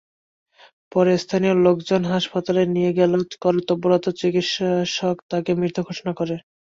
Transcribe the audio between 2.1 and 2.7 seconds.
হাসপাতালে